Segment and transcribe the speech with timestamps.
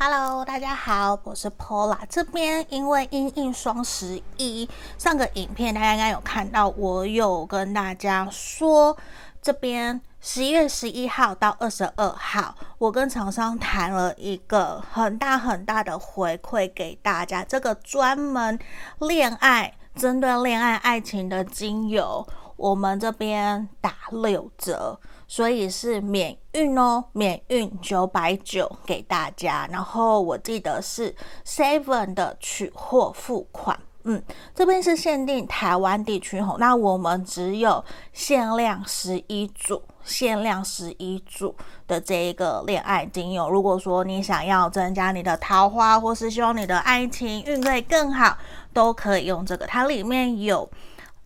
[0.00, 1.98] Hello，大家好，我是 Pola。
[2.08, 8.96] 这边因为因应双十一，上个影片大家应该有看到，我有跟大家说，
[9.42, 18.56] 这边十一月十一号到二十二号，我跟厂商谈了一个很大很大的回馈给大家，这个专门
[19.00, 22.24] 恋爱、针对恋爱爱情的精油，
[22.56, 25.00] 我们这边打六折。
[25.28, 29.68] 所以是免运哦，免运九百九给大家。
[29.70, 34.22] 然后我记得是 Seven 的取货付款，嗯，
[34.54, 41.54] 这边是限定台湾地区吼，那我们只有限量十一组，限量十一组
[41.86, 43.50] 的这一个恋爱精油。
[43.50, 48.38] 如果说你想要增加你的桃花，或是希望你的爱情运会更好，
[48.72, 49.66] 都可以用这个。
[49.66, 50.68] 它里面有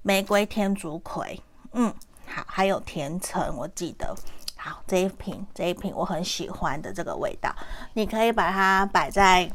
[0.02, 1.40] 玫瑰天竺葵，
[1.74, 1.94] 嗯。
[2.34, 4.14] 好，还有甜橙，我记得。
[4.56, 7.54] 好，这一瓶，这一瓶我很喜欢的这个味道，
[7.94, 9.50] 你可以把它摆在，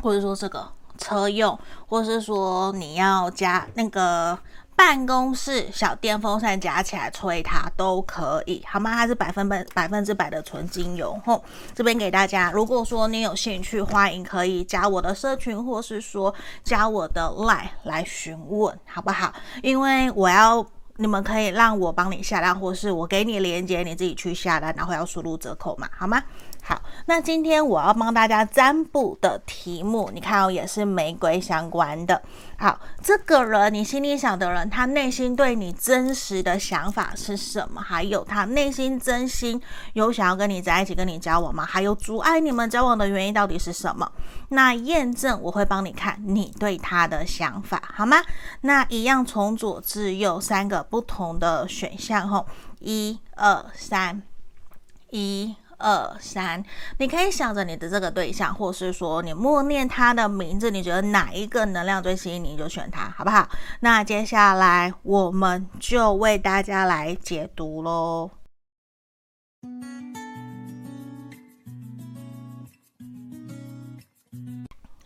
[0.00, 0.66] 或者说这个
[0.96, 1.58] 车用，
[1.88, 4.38] 或是说你要加那个
[4.76, 8.92] 办公室小电风扇夹起来吹它都可以，好吗？
[8.92, 11.20] 它是百分百百分之百的纯精油。
[11.26, 19.34] 吼，这边给大家，如果说你有兴趣，欢迎可以加我的社群，或是说加我的 line 来询问，好不好？
[19.62, 20.64] 因为我要。
[21.00, 26.22] 你们可以让我帮你下单，或是我给你链接，你自己去下单，然后要输入折扣码，好吗？
[26.70, 32.22] 好，那今天我要帮大家占卜的题目，你看哦，也是玫瑰相关的。
[32.58, 37.80] 好，这个人你心里想的人，他内心对你真实的想法是什么？
[37.80, 39.60] 还有他内心真心
[39.94, 41.66] 有想要跟你在一起、跟你交往吗？
[41.66, 44.08] 还有阻碍你们交往的原因到底是什么？
[44.50, 48.22] 那验证我会帮你看你对他的想法，好吗？
[48.60, 52.46] 那一样从左至右三个不同的选项，吼，
[52.78, 54.22] 一二三，
[55.10, 55.56] 一。
[55.80, 56.62] 二三，
[56.98, 63.48] 你可以想着你的这个对象，或是说你默念他的名字，你觉得哪一个能量最吸引你，就选他，好不好？
[63.80, 68.30] 那接下来我们就为大家来解读喽。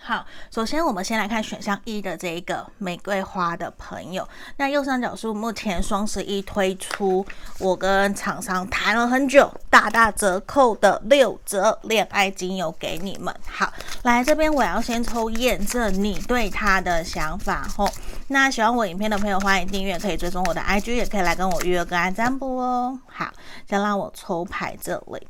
[0.06, 4.28] 好，首先我们先来看选项一的这一个玫瑰花的朋友。
[4.58, 7.24] 那右上角是目前双十一推出，
[7.58, 13.34] 我跟厂商谈了很久，大大折扣的六折恋爱精油给你们。
[13.48, 13.72] 好，
[14.02, 17.90] 来这边我要先抽验证你对他的想法吼。
[18.28, 23.00] 那喜欢我影片的朋友，欢迎订阅，可以追踪我的 IG，也可以来跟我预约个案占卜哦。
[23.06, 23.32] 好，
[23.66, 25.26] 先让我抽牌这里。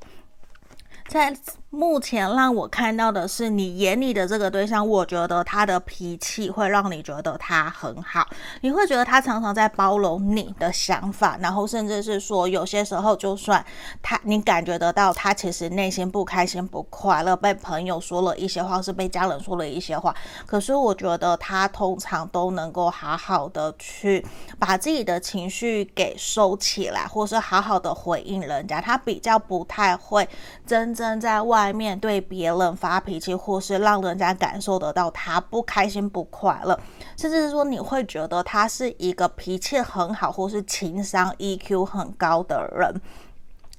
[1.07, 1.33] 在
[1.75, 8.25] 目前让我看到的是你眼里的这个对象，我觉得他的脾气会让你觉得他很好，
[8.61, 13.65] 你会觉得他常常在包容你的想法，然后甚至是说有些时候就算
[14.01, 20.15] 他你感觉得到他其实内心不开心不快乐，被朋友说了一些话，是被家人说了一些话，
[20.47, 24.25] 可是我觉得他通常都能够好好的去
[24.61, 30.29] 把自己的情绪给收起来，或是好好的回应人家，他比较不太会
[30.65, 31.64] 真正在外。
[31.65, 36.79] 外面对别人发脾气，或是让人家感受得到他不开心、不快乐，
[37.17, 43.01] 甚至是说你会觉得他是一个脾气很好，或是情商 EQ 很高的人。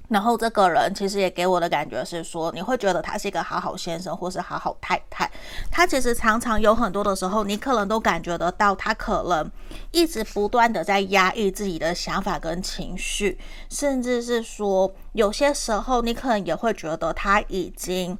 [0.09, 5.29] 然后这个人其实也给我的感觉是说，你会觉得他是一个好好先生，或是好好太太。
[5.71, 9.51] 他其实常常有很多的时候，你可能都感觉得到，他可能
[9.91, 13.39] 一直不断的在压抑自己的想法跟情绪，
[13.69, 18.17] 甚至是说，有些时候你可能也会觉得他已经。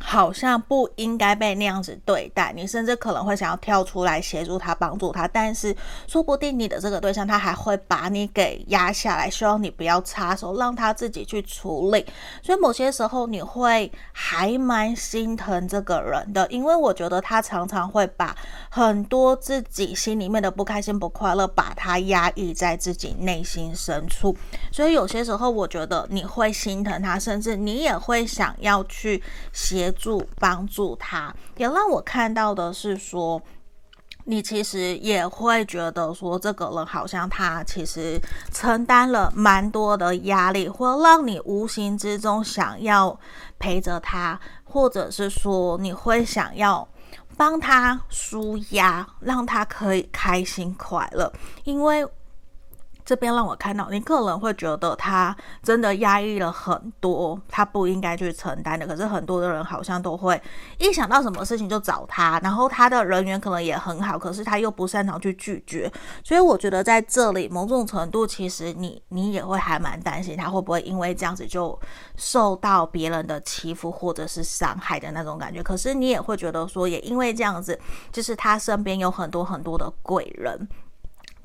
[0.00, 5.74] 好像不应该被那样子对待，你甚至可能会想要跳出来协助他、帮助他，但是
[6.06, 12.06] 说不定你的这个对象他还会把你给压下来，希望你不要插手，让他自己去处理。
[12.40, 18.34] 所以某些时候你会还蛮心疼这个人的，因为我觉得他常常会把
[18.70, 24.34] 很多自己心里面的不开心、不快乐，把它压抑在自己内心深处。
[24.70, 29.20] 所以有些时候我觉得你会心疼他，甚至你也会想要去
[29.52, 29.87] 协。
[29.92, 33.40] 助帮助他，也让我看到的是说，
[34.24, 38.20] 你其实也会觉得说，这个人好像他其实
[38.52, 43.18] 承担了蛮多的压力，或让你无形之中想要
[43.58, 46.86] 陪着他，或者是说你会想要
[47.36, 51.32] 帮他舒压，让他可以开心快乐，
[51.64, 52.06] 因为。
[53.08, 58.86] 这边让我看到，你可能会觉得他真的压抑了很多，他不应该去承担的。
[58.86, 60.38] 可是很多的人好像都会
[60.76, 65.90] 一想到什么事情就找他，然后他的人缘可能也很好，可是他又不擅长去拒绝。
[66.22, 71.80] 所以我觉得在这里某种程度，其实你你也会还蛮担心他会不会因为这样子就
[72.16, 75.62] 受到别人的欺负或者是伤害的那种感觉。
[75.62, 77.80] 可是你也会觉得说，也因为这样子，
[78.12, 80.68] 就是他身边有很多很多的贵人。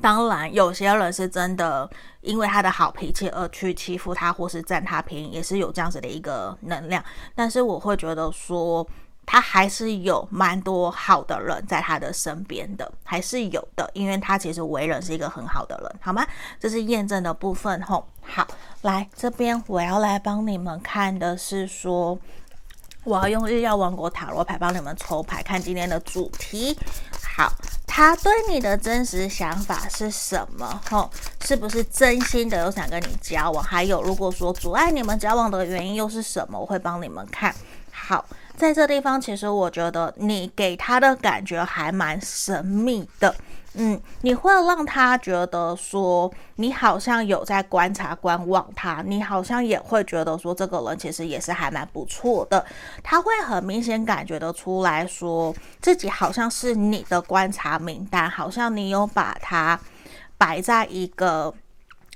[0.01, 1.89] 当然，有些人是真的
[2.21, 7.03] 因为他的好脾气而去欺负他，或是占他便宜，也是有这样子的一个能量。
[7.35, 8.85] 但是我会觉得说，
[9.25, 16.25] 他还是有蛮多好的人在他的身边的，还是有的，因为他其实为人是一个很好的人，好吗？
[16.59, 18.05] 这是验证的部分吼。
[18.21, 18.45] 好，
[18.81, 22.17] 来这边我要来帮你们看的是说，
[23.05, 26.77] 我要用日曜王国塔罗牌帮你们抽牌，看今天的主题。
[27.35, 27.51] 好。
[27.95, 30.81] 他对你的真实想法是什么？
[30.89, 31.07] 吼，
[31.45, 33.63] 是不是真心的有想跟你交往？
[33.63, 36.59] 还有，如果说阻碍你们交往的原因又是什么？
[36.59, 37.53] 我会帮你们看。
[37.91, 38.25] 好，
[38.57, 43.35] 在这地方，其实我觉得你给他的感觉还蛮神秘的。
[43.75, 52.65] 嗯，你会让他觉得说你好像有在观察、观望他，你好像也会觉得说这个人其实也是还蛮不错的。
[53.01, 59.79] 他会很明显感觉得出来说自己好像是你的观察名单，好像你有把他
[60.37, 61.53] 摆在一个。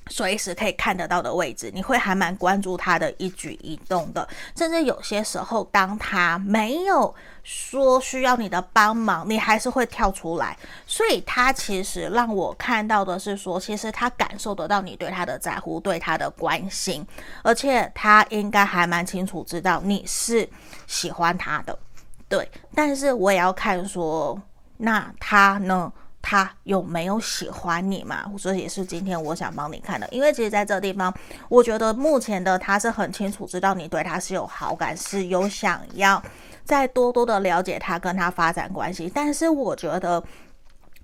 [0.10, 7.14] 随时可以看得到的位置，你会还蛮关注他的一举一动的，甚至有些时候，当他没有
[7.44, 10.58] 说需要你的帮忙，你还是会跳出来。
[10.86, 17.06] 所以，他其实让我看到的是说，其实他感受得到你对他的在乎，对他的关心，
[17.44, 20.48] 而且他应该还蛮清楚知道你是
[20.88, 21.78] 喜欢他的，
[22.28, 22.50] 对。
[22.74, 24.40] 但是我也要看说，
[24.78, 25.92] 那他呢？
[26.30, 28.30] 他有没有喜欢你嘛？
[28.38, 31.14] 所以也是今天我想帮你看的，因为其实在这地方，
[31.48, 36.22] 我觉得目前的他是很清楚知道你对他是有好感，是有想要
[36.66, 40.22] 再多多的了解他，跟他发展关系，但是我觉得。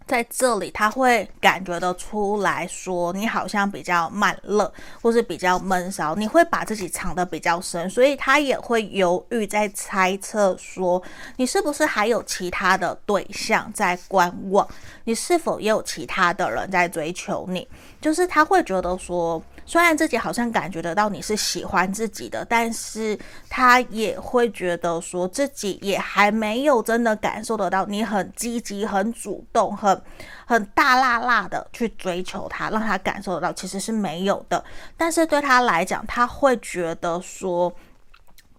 [0.06, 4.72] 在这里，他会感觉得出来说，你好像比较慢热，
[5.02, 11.02] 或是比较闷骚，你会把自己藏得比较深，所以他也会犹豫，在猜测说，
[11.38, 14.68] 你是不是还有其他的对象在观望，
[15.06, 17.68] 你是否也有其他的人在追求你，
[18.02, 19.42] 就是他会觉得说。
[19.66, 23.18] 虽然自己好像感觉得到你是喜欢自己的，但是
[23.50, 30.02] 他也会觉得说自己也还没有真的感受得到你很积极、很主动、很
[30.46, 34.64] 很大辣辣的去追求他，让他感受得到其实是没有的。
[34.98, 37.74] 但是对他来讲，他会觉得说，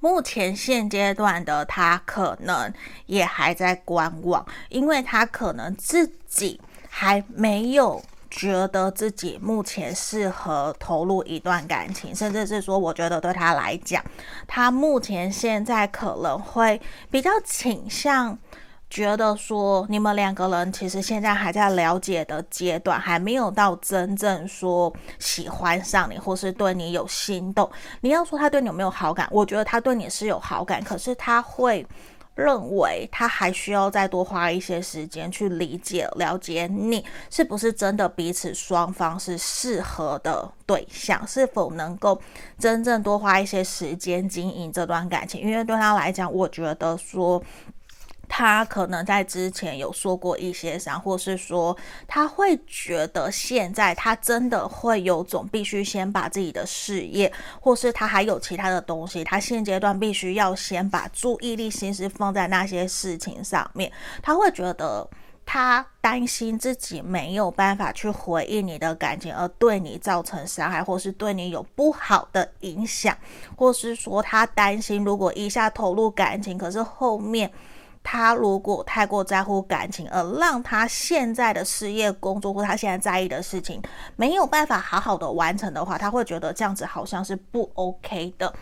[0.00, 2.72] 目前现阶段的他可能
[3.06, 8.02] 也还在观望，因为他可能自己还没有。
[8.36, 14.04] 觉得自己目前适合投入一段感情，甚至是说，我觉得对他来讲，
[14.48, 16.80] 他目前现在可能会
[17.12, 18.36] 比较倾向
[18.90, 27.70] 觉得说，你们两个人其实现在还在了解的阶段，还没有到真正说喜欢上你，或是对你有心动。
[28.00, 31.86] 你要说他对你有没有好感，我觉得他对你是有好感，可是他会。
[32.34, 42.20] 认为他还需要再多花一些时间去理解、了解你是不是真的彼此双方是适合的对象，是否能够
[42.58, 45.40] 真正多花一些时间经营这段感情？
[45.40, 47.42] 因为对他来讲，我觉得说。
[48.36, 51.76] 他可能在之前有说过一些啥，或是说
[52.08, 63.92] 他会觉得现在他真的会有种必须先把自己的事业，或是他还有其他的东西，他现阶段必须要先把注意力心思放在那些事情上面。
[64.20, 65.08] 他会觉得
[65.46, 73.16] 他担心自己没有办法去回应你的感情，而对你造成伤害，或是对你有不好的影响，
[73.56, 77.48] 或是说他担心如果一下投入感情，可是后面。
[78.06, 83.82] 他如果太过在乎感情，而让他现在的事业、工作或他现在在意的事情
[84.14, 88.54] 没有办法好好的完成的话，他会觉得这样子好像是不 OK 的。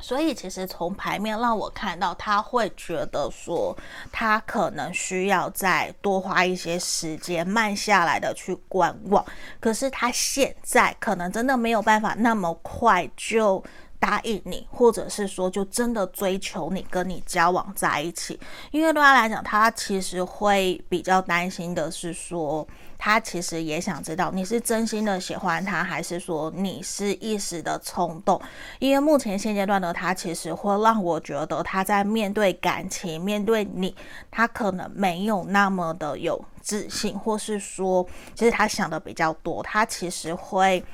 [0.00, 3.76] 所以，其实从牌面让我看到，他会觉得说，
[4.10, 9.24] 他可能需要再多花一些时间，慢下来的去观望。
[9.60, 13.62] 可是他现在可能真的没有办法那么快就。
[14.02, 18.36] 答应你，或者是说就真的追求你，跟你交往在一起。
[18.72, 22.66] 因为对他来讲，他其实会比较担心的是说，
[22.98, 28.42] 他其实也想知道你是真心的喜欢他，还是说你是一时的冲动。
[28.80, 33.94] 因为目前现阶段的他，其实会让我觉得他在面对感情、面对你，
[34.32, 38.04] 他可能没有那么的有自信，或是说，
[38.34, 40.84] 其实他想的比较多，他其实会。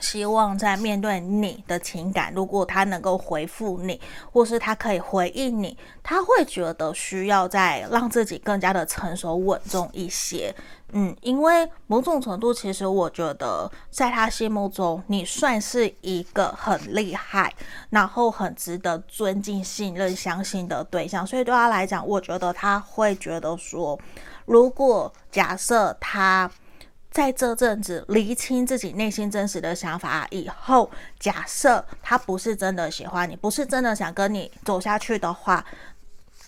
[0.00, 4.00] 希望在面对你的情感，如果他能够回复你，
[4.32, 10.54] 或是他可以回应你，他会觉得需要再让自己更加的成熟稳重一些。
[10.92, 17.54] 嗯，因为某种程度，其实我觉得在他心目中，你算是一个很厉害，
[17.90, 21.26] 然后很值得尊敬、信任、相信的对象。
[21.26, 23.98] 所以对他来讲，我觉得他会觉得说，
[24.46, 26.50] 如果假设他。
[27.10, 30.88] 在这阵子厘清自己内心真实的想法以后，
[31.18, 35.64] 假设他不是真的喜欢你，不是真的想跟你走下去的话。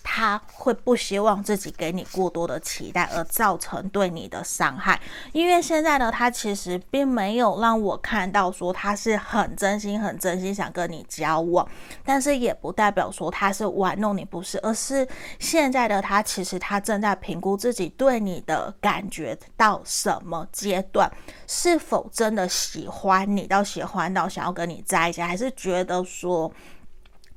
[0.03, 4.99] 他会不希望自己给你过多的期待，而造成对你的伤害。
[5.31, 11.67] 因为现在呢，他其实并没有让我看到说他是很真心、很真心想跟你交往，
[12.03, 15.07] 但是也不代表说他是玩弄你，不是，而是
[15.39, 21.09] 现在的他其实他正在评估自己对你的感觉到什么阶段，
[21.47, 26.51] 是否真的喜欢你，到喜欢到想要跟你在一起，还是觉得说。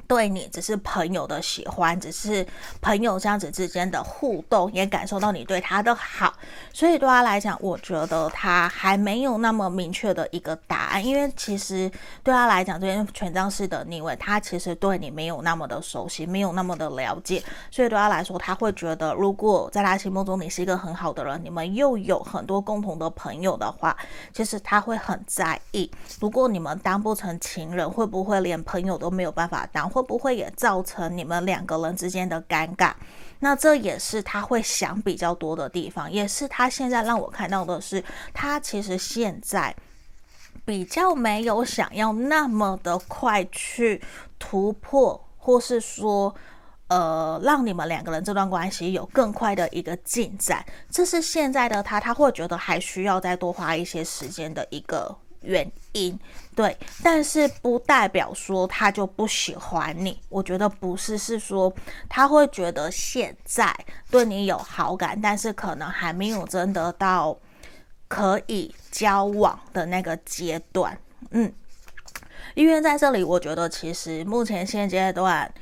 [0.08, 2.46] 对你只是朋友的喜欢，只是
[2.80, 6.32] 朋友这样子之间的互动，也感受到你对他的好，
[6.72, 11.04] 所以对他来讲，我觉得他还没有那么明确的一个答案。
[11.04, 11.90] 因为其实
[12.22, 23.96] 对他来讲，这边权杖四的逆位，他其实对你没有那么的熟悉，没有那么的了解，所以对他来说，他会觉得，如果在他心目中你是一个很好的人，你们又有很多共同的朋友的话，
[24.32, 29.90] 其实他会很在意，如果你们当不成情人，会不会连朋友都没有办法当？
[29.96, 32.92] 会不会也造成你们两个人之间的尴尬？
[33.38, 39.74] 那这也是他会想比较多的地方，也是他现在让我看到的是，他其实现在
[40.66, 44.02] 比较没有想要那么的快去
[44.38, 46.34] 突破，或是说，
[46.88, 50.62] 呃，让你们两个人这段关系有更快的一个进展。
[50.90, 55.16] 这是现在的他，他会觉得还需要再多花一些时间的一个。
[55.42, 56.18] 原因
[56.56, 60.18] 对，但是不代表说他就不喜欢你。
[60.30, 61.72] 我觉得不是，是说
[62.08, 63.72] 他会觉得现在
[64.10, 67.38] 对你有好感，但是可能还没有真的到
[68.08, 70.98] 可以交往的那个阶段。
[71.30, 71.52] 嗯，
[72.54, 75.52] 因为在这里，我觉得其实目前现阶段。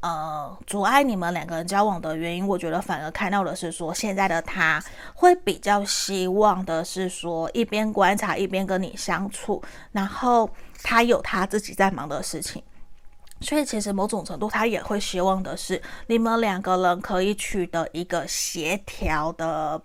[0.00, 4.80] 呃，阻碍你们两个人交往的原因，我觉得反而看到的是说，现在的他
[5.14, 10.48] 会比较希望的是说，一边观察一边跟你相处，然后
[10.84, 12.62] 他有他自己在忙的事情，
[13.40, 19.82] 所以其实某种程度他也会希望的是，你们两个人可以取得一个协调的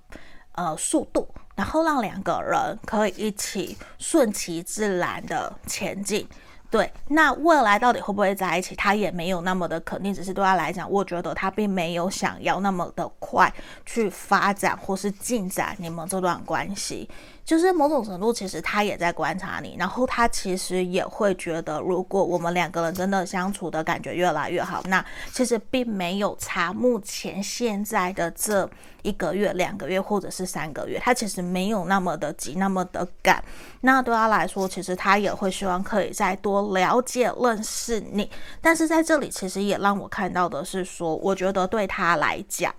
[0.52, 6.28] 呃速度，然后让两个人可以一起顺其自然的前进。
[6.74, 10.12] 对，那未来到底会不会在一起，他也没有那么的肯定。
[10.12, 13.54] 只是对他来讲，我觉得他并没有想要那么的快
[13.86, 17.08] 去发展或是进展你们这段关系。
[17.46, 26.72] 就是某种程度，其实他也在观察你，然后他其实也会觉得，如果我们两个人真的相处的感觉越来越好，那其实并没有差。
[26.72, 28.70] 目前现在的这
[29.02, 33.44] 一个月、两个月或者是三个月，他其实没有那么的急，那么的赶。
[33.82, 38.30] 那对他来说，其实他也会希望可以再多了解、认识你。
[38.62, 42.74] 但是在这里，其实也让我看到的是说，我觉得对他来讲。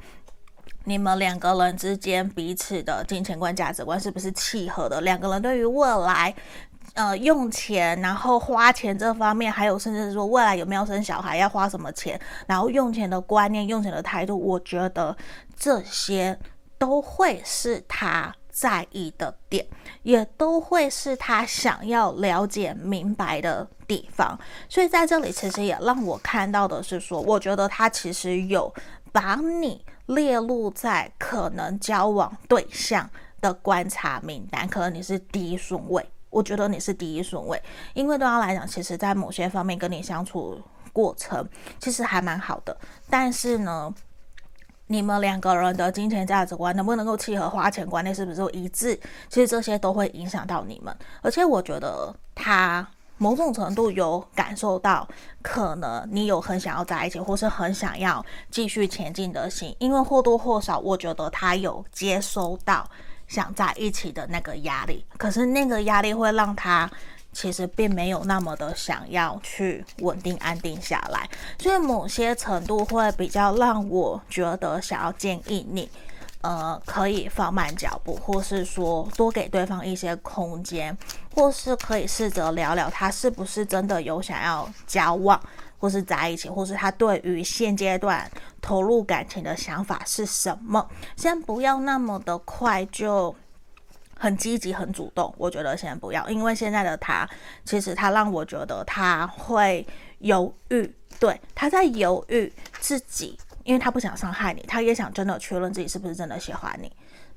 [0.84, 5.00] 你们两个人之间彼此的金钱观、价值观是不是契合的？
[5.00, 6.34] 两个人对于未来，
[6.92, 15.16] 呃，用钱，然后花钱这方面，还有甚至是说未来有没有生小孩，要花什么钱，然后用钱的观念、用钱的态度，我觉得
[15.56, 16.38] 这些
[16.76, 19.66] 都会是他在意的点，
[20.02, 24.38] 也都会是他想要了解明白的地方。
[24.68, 28.70] 所以在这里，其实也让我看到的是说，我觉得他其实有
[29.10, 29.82] 把你。
[30.06, 33.08] 列入在可能交往对象
[33.40, 36.06] 的观察名单，可能你是第一顺位。
[36.30, 37.62] 我觉得你是第一顺位，
[37.94, 40.60] 因为对他来讲，其实在某些方面跟你相处
[40.92, 42.76] 过程其实还蛮好的。
[43.08, 43.94] 但是呢，
[44.88, 50.96] 你们两个人的金钱价值观能不能够契合，花钱观念是不是一致，其实这些都会影响到你们。
[51.22, 52.86] 而且我觉得他。
[53.24, 55.08] 某种程度有感受到，
[55.40, 62.86] 可能你有很想要在一起，或是很想要继续前进的心，因为或多或少，我觉得他有接收到
[63.26, 66.90] 想在一起的那个压力，可是那个压力会让他
[67.32, 71.26] 其实并没有那么的想要去稳定安定下来，
[71.58, 75.88] 所以某些程度会比较让我觉得想要建议你，
[76.44, 80.94] 呃，可以放慢脚步，或是说多给对方一些空间，
[81.34, 85.40] 或是可以试着聊聊他是不是真的有想要交往，
[85.78, 90.86] 或是在一起，或是他对于现阶段投入感情的想法是什么。
[91.16, 93.34] 先不要那么的快就。
[94.16, 97.28] 很积极，很主动，我觉得先不要，因为现在的他，
[97.64, 99.84] 其实他让我觉得他会
[100.20, 106.90] 犹豫，对，他在犹豫自己，因为他不想伤害你，他也想真的确认自己是不是真的喜欢你，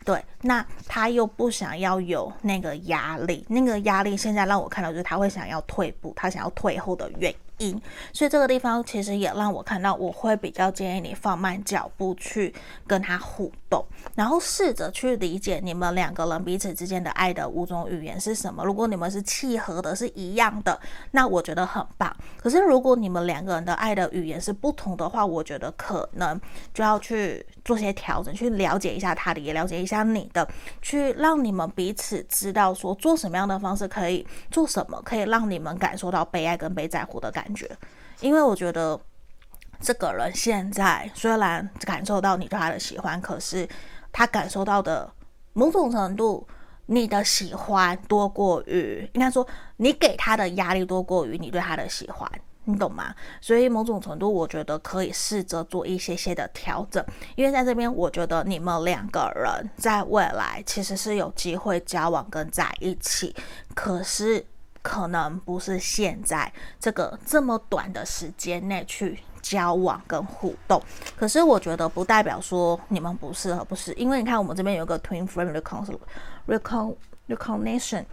[0.05, 7.81] 对，那他又不想要有那个压力，那个压力现在让我看到就是他会想要退步，他想要退后的原因。
[8.13, 12.53] 所以这个地方其实也让我看到，我会比较建议你放慢脚步去
[12.85, 18.65] 跟他互懂，然后试着去理解你们两个人彼此之间的爱的五种语言是什么。
[18.65, 20.77] 如果你们是契合的，是一样的，
[21.11, 22.13] 那我觉得很棒。
[22.41, 26.39] 可是如果你们两个人的爱的语言是不同的话，我觉得可能
[26.73, 30.45] 就要去做些调整，去了解一下他的，也了解一下你的，
[30.81, 37.27] 去让你们彼此知道说做什么样的方式可以做什么，可以让你们感受到被爱跟被在乎的。
[37.37, 37.69] 感觉，
[38.21, 38.99] 因为我觉得
[39.79, 43.67] 这个人现在虽然感受到你对他的喜欢，可是
[44.11, 45.11] 他感受到的
[45.53, 46.47] 某种程度，
[46.87, 52.29] 你的喜欢多过于，应该说你给他的压力多过于你对他的喜欢，
[52.65, 53.13] 你懂吗？
[53.39, 57.03] 所以某种程度，我觉得可以试着做一些些的调整，
[57.35, 63.35] 因为在这边，我觉得你们两个人在未来其实是有机会交往跟在一起，
[63.75, 64.45] 可是。
[64.87, 70.81] 可能不是现在这个这么短的时间内去交往跟互动，
[71.17, 73.91] 可是我觉得不代表说你们不适合，不是？
[73.95, 75.51] 因为你看我们这边有个 twin flame
[77.27, 78.05] recognition。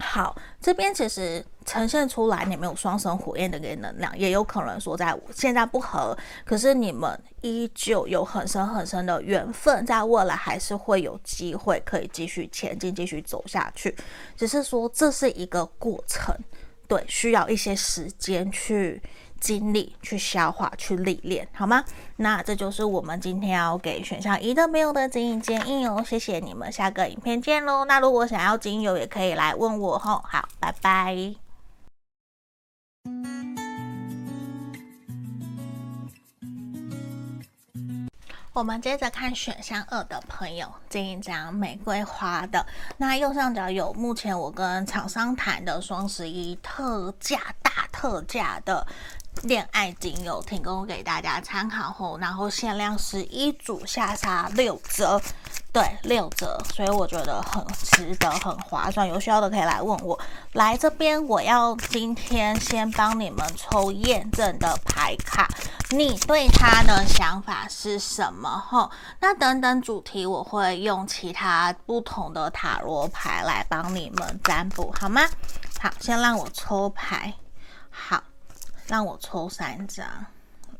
[0.00, 13.94] 好，这边其实呈现出来你们有双生火焰的一个能量，也有可能说在现在不合，可是你们依旧有很深很深的缘分，在未来还是会有机会可以继续前进，继续走下去。
[14.36, 16.34] 只是说这是一个过程，
[16.88, 19.00] 对，需要一些时间去。
[19.40, 21.82] 精力去消化、去历练，好吗？
[22.16, 26.04] 那这就是我们今天要给选项一的朋友的指引建议哦。
[26.06, 27.84] 谢谢你们，下个影片见喽。
[27.86, 30.22] 那如果想要精油，也可以来问我吼。
[30.26, 31.34] 好，拜拜。
[38.52, 42.66] 我们接着看选项二的朋友，这一张玫瑰花的。
[42.98, 48.84] 那右上角有目前我跟厂商谈的双十一特价大特价的。
[49.42, 55.20] 恋爱精油提供给大家参考后，然后限量十一组，下杀六折，
[55.72, 59.08] 对，六折，所以我觉得很值得，很划算。
[59.08, 60.18] 有需要的可以来问我。
[60.52, 65.48] 来这边，我要今天先帮你们抽验证的牌卡，
[65.90, 68.48] 你对他的想法是什么？
[68.68, 75.22] 吼，那等等主题我会用其他不同的塔罗牌来帮你们占卜，好吗？
[75.80, 77.32] 好，先让我抽牌，
[77.88, 78.22] 好。
[78.90, 80.04] 让我抽三张，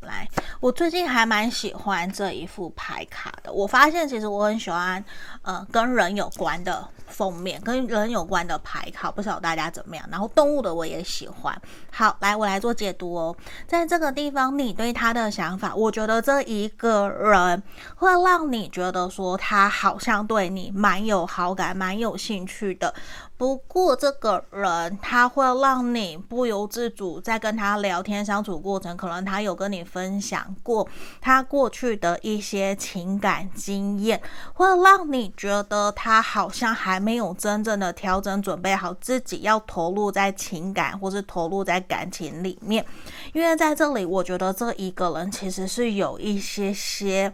[0.01, 0.27] 来，
[0.59, 3.53] 我最近还蛮喜欢这一副牌卡的。
[3.53, 5.03] 我发现其实我很喜欢，
[5.43, 10.09] 呃，跟人有关的封面，跟人有关的牌卡，不知道大家怎么样。
[10.11, 11.61] 然后动物的我也喜欢。
[11.91, 13.37] 好，来，我来做解读哦。
[13.67, 17.63] 在这个地方，你对他的想法，我觉得这一个人
[17.97, 22.95] 会让你觉得说他好像对你蛮有好感，蛮有兴趣的。
[23.37, 30.87] 不过，这个人他会让你不由自主在跟他聊天相处过程，可能他有跟你分享过
[31.23, 34.21] 他过去的一些情感经验，
[34.53, 42.85] 会让你觉得他好像还没有真正的调整准备好自己要投入在情感或是投入在感情里面。
[43.33, 47.33] 因为在这里，我觉得这一个人其实是有一些些。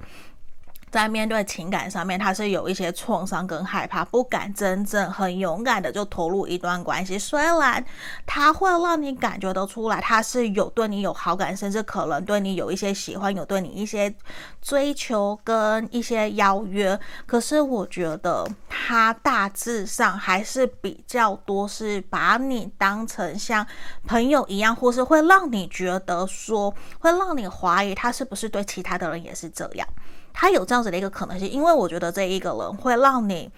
[0.96, 7.18] 在面对情感上面，他是有一些创伤跟害怕，不敢真正很勇敢的就投入一段关系。
[7.18, 7.84] 虽然
[8.24, 14.10] 他会让你感觉得出来，他是有对你有好感，甚至可能对你有一些喜欢，有对你一些
[14.62, 16.98] 追求跟一些邀约。
[17.26, 23.66] 可是我觉得他大致上还是比较多是把你当成像
[24.06, 29.86] 朋友一样，或是会让你觉得说，会让你怀疑他是不是对其他的人也是这样。
[30.38, 33.50] 他有这样子的一个可能性，因为我觉得这一个人会让你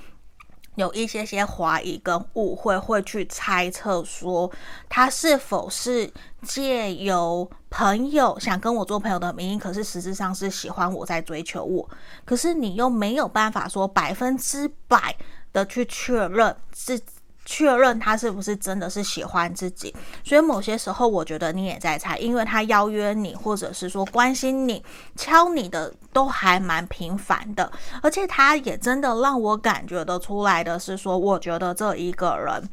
[0.77, 4.49] 有一些些怀疑跟误会，会去猜测说
[4.88, 6.09] 他是否是
[6.43, 11.91] 借由朋友想跟我做朋友的名义，可是实质上是喜欢我在追求我，
[12.25, 15.17] 可是你又没有办法说百分之百
[15.53, 17.01] 的去确认是。
[17.50, 19.94] 确认他是不是真的是喜欢自己。
[20.22, 24.84] 所以某些时候，我觉得你也在猜，因为他邀约你，或者是说关心你、
[25.16, 32.68] 敲你的都还蛮频繁的，而且他也真的让我感觉得出来的是说，我觉得这一个人。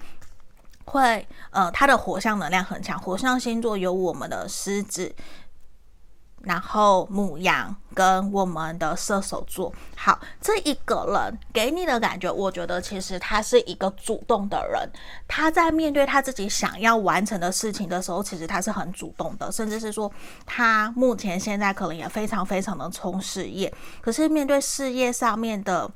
[0.88, 3.00] 会，呃，他的火象能量很强。
[3.00, 5.12] 火象星座有我们的狮子，
[6.46, 9.74] 然后母羊跟我们的射手座。
[9.96, 14.90] 好，这一个人给你的感觉，我觉得其实他是一个主动的人。
[15.28, 20.10] 他在面对他自己想要完成的事情的时候，其实他是很主动的，甚至是说
[20.46, 23.74] 他目前现在可能也非常非常的冲事业。
[24.00, 25.92] 可是面对事业上面的。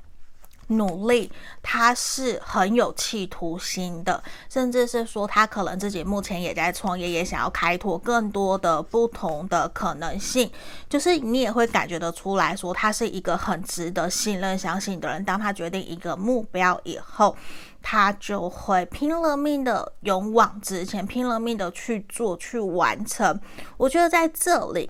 [0.70, 10.50] 努力，他是很有企图心的，甚至是说他可能自己目前也在创业，也想要开拓更多的不同的可能性。
[10.88, 15.24] 就是你也会感觉得出来说，他是一个很值得信任、相信的人。
[15.24, 17.36] 当他决定一个目标以后，
[17.82, 23.40] 他就会拼了命的勇往直前，拼了命的去做、去完成。
[23.78, 24.90] 我觉得在这里，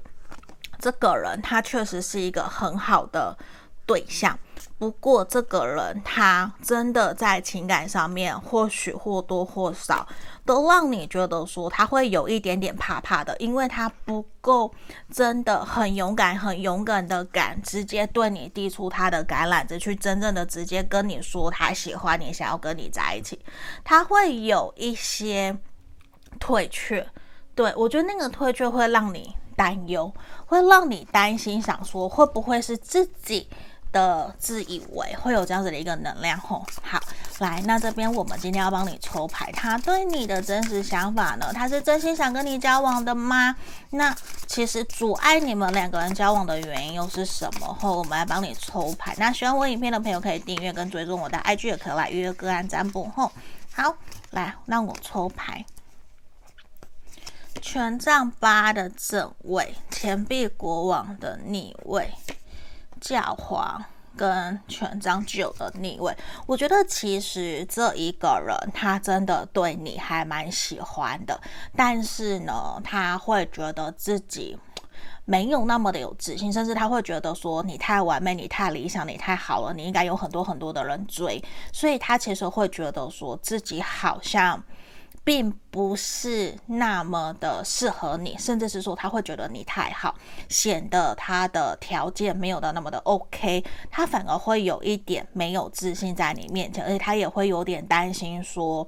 [0.80, 3.38] 这个人他确实是一个很好的
[3.90, 4.38] 对象。
[4.78, 10.08] 不过，这个人他真的在情感上面，或许或多或少
[10.46, 14.72] 都让你觉得说他会有一点点怕怕的，因为他不够
[15.12, 23.38] 真的很勇敢、很勇敢的敢直接对你递出他的橄榄枝，去真正的直接跟你说他喜欢你，想要跟你在一起，
[23.84, 25.58] 他会有一些
[26.40, 27.06] 退却。
[27.54, 30.14] 对，我觉得那个退却会让你担忧，
[30.46, 33.50] 会让你担心，想说会不会是自己。
[33.92, 37.00] 的自以为会有这样子的一个能量吼，好，
[37.40, 41.52] 来，那这边我们今天要帮你抽牌，他对你的真实想法呢？
[41.54, 43.56] 他是真心想跟你交往的吗？
[43.92, 47.74] 那其实阻碍你们两个人交往的原因又是什么？
[47.80, 49.16] 后我们来帮你抽牌。
[49.18, 53.32] 那喜欢我影片的朋友可以订阅跟追踪我的 IG，也可以来预约个案占卜吼。
[53.72, 53.96] 好，
[54.32, 55.66] 来，让我抽牌，
[57.62, 62.14] 权杖八的正位，钱币国王的逆位。
[63.00, 63.84] 教皇
[64.16, 71.40] 跟权杖九的逆位，我觉得其实这一个人他真的对你还蛮喜欢的，
[71.76, 74.58] 但是呢，他会觉得自己
[75.26, 84.62] 没有那么的有自信，甚至他会觉得说你太完美，你太理想，你太好了，你应该有很多很多的人追，所以他其实会觉得说自己好像。
[85.24, 90.16] 并不是那么的适合你，甚至是说他会觉得你太好，
[90.48, 98.88] 显得他的条件没有的那么的 OK，他反而会有一点没有自信在你面前，而且他也会有点担心说，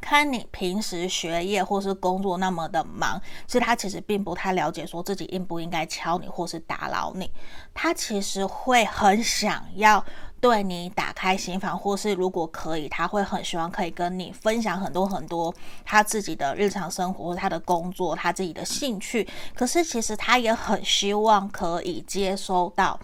[0.00, 7.30] 看你平时学业或是工作那么的忙，其实他其实并不太了解说自己应不应该敲你或是打扰你，
[7.74, 10.02] 他其实会很想要。
[10.40, 19.28] 对你打开心房，或是如果可以，他会很希望可以跟你分享很多很多他自己的日常生活、他的工作、他自己的兴趣。
[19.54, 22.98] 可是其实他也很希望可以接收到。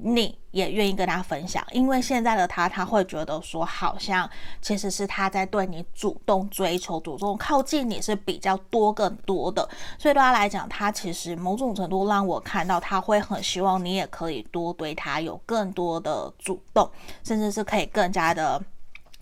[0.00, 4.28] 你也愿意跟他分享，因为现在的他，他会觉得说，好像
[4.62, 16.88] 其实是他在对你主动追求、主动靠近你是比较多、更多的，所以对他来讲，他其实某种程度让我看到，他会很希望你也可以多对他有更多的主动，
[17.24, 18.62] 甚至是可以更加的。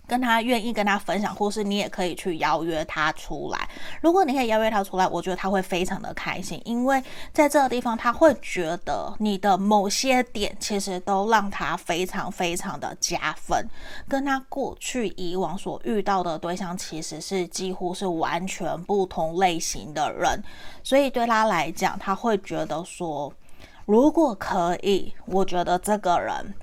[0.07, 3.69] 跟他愿意跟他分享，或是你也可以去邀约他出来。
[4.01, 13.67] 如果你可以邀约他出来，我觉得他会非常的开心，因为在这个地方他会觉得你的某些点其实都让他非常非常的加分，
[14.07, 20.41] 跟他过去以往所遇到的对象其实是几乎是完全不同类型的人，
[20.81, 23.33] 所以对他来讲，他会觉得说，
[23.85, 26.53] 如果可以，我觉得这个人。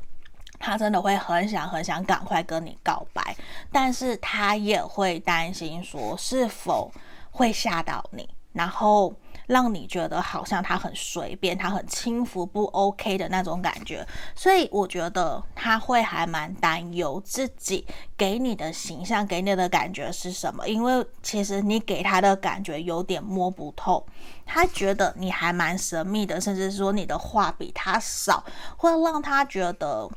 [0.64, 3.36] 他真的会很想很想赶快跟你告白，
[3.70, 6.90] 但是他也会担心说是否
[7.30, 9.14] 会吓到你，然后
[9.46, 14.06] 让你觉得好像他很随便，他很轻浮不 OK 的那种感觉。
[14.34, 24.06] 所以我觉得他会还蛮担忧自己给你的形象，给你的感觉是什么，因为其实你给他的感觉有点摸不透，
[24.46, 28.42] 他觉得你还蛮神秘的，甚至说你的话比他少，
[28.78, 30.10] 会让他觉得。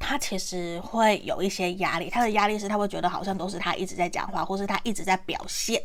[0.00, 5.80] 他其实会有一些压力，他的压力是他会觉得好像都是他一直在讲话，或是他一直在表现，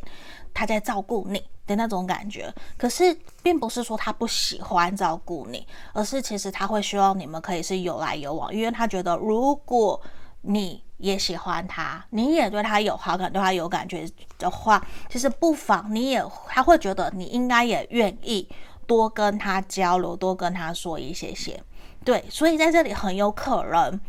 [0.52, 2.52] 他在照顾你的那种感觉。
[2.76, 10.00] 可是并不是说他不喜欢照顾你，而是其实他会希望你们可以是有来有往，因为他觉得如果
[10.40, 18.48] 你也喜欢他，你也对他有好感，对他有感觉的话，其实不妨你也他会觉得你应该也愿意
[18.86, 21.62] 多跟他交流，多跟他说一些些。
[22.06, 24.00] 对，所以在这里很有可能，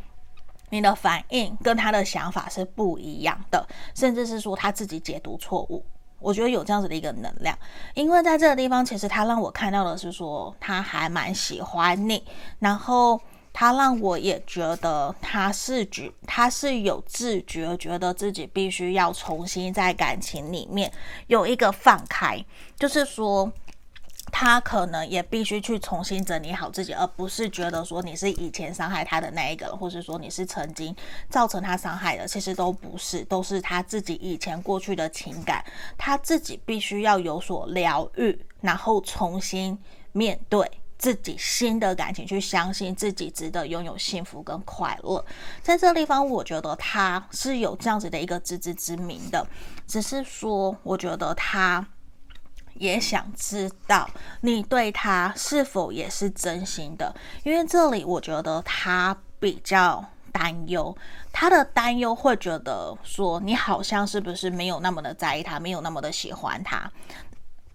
[0.69, 5.83] 你的反应跟他的想法是不一样的，甚至是说他自己解读错误。
[6.19, 7.57] 我觉得有这样子的一个能量，
[7.95, 12.23] 因为在这个地方，其实他让我看到的是说他还蛮喜欢你，
[12.59, 13.19] 然后
[13.51, 20.91] 他让我也觉得他是觉他是有自觉，觉得自己必须要重新在感情里面
[21.25, 22.45] 有一个放开，
[22.77, 23.51] 就是说。
[24.31, 30.95] 他可能也必须去重新整理好自己，而不是觉得说你是以前伤害他的那一个，或是说你是曾经
[31.29, 35.63] 造成他伤害的，其实都不是，都是他自己以前过去的情感，
[35.97, 39.77] 他自己必须要有所疗愈，然后重新
[40.11, 45.23] 面对自己新的感情，去相信自己值得拥有幸福跟快乐。
[45.61, 49.47] 在这个地方，我觉得他是有这样子的一个自知之明的，
[49.87, 51.87] 只是说，我觉得他。
[52.79, 54.09] 也想知道
[54.41, 57.13] 你对他是否也是真心的，
[57.43, 60.95] 因为这里我觉得他比较担忧，
[61.31, 66.91] 他的担忧会觉得说你好像是不是没有那么的在意他，没有那么的喜欢他。